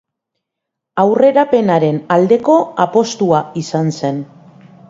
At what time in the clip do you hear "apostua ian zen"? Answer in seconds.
2.87-4.23